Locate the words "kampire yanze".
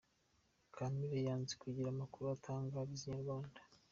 0.75-1.53